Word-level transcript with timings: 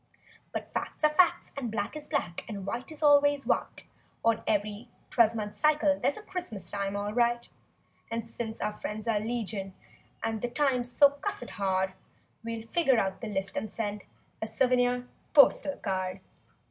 But 0.51 0.73
facts 0.73 1.03
are 1.03 1.13
facts, 1.13 1.53
and 1.55 1.69
black 1.69 1.95
is 1.95 2.07
black. 2.07 2.43
And 2.47 2.65
white 2.65 2.91
is 2.91 3.03
always 3.03 3.45
white— 3.45 3.87
On 4.25 4.41
ev'ry 4.47 4.89
twelve 5.11 5.35
month 5.35 5.57
cycle 5.57 5.99
there's 6.01 6.17
A 6.17 6.23
Christmas 6.23 6.71
time 6.71 6.95
all 6.95 7.13
right; 7.13 7.47
And 8.09 8.27
since 8.27 8.59
our 8.61 8.73
friends 8.73 9.07
are 9.07 9.19
legion 9.19 9.75
and 10.23 10.41
The 10.41 10.49
times 10.49 10.91
so 10.91 11.11
cussed 11.11 11.51
hard— 11.51 11.93
We'll 12.43 12.65
figure 12.69 12.97
out 12.97 13.21
the 13.21 13.27
list 13.27 13.55
and 13.55 13.71
send— 13.71 14.01
A 14.41 14.47
souvenir 14.47 15.07
postal 15.35 15.77
card. 15.77 16.19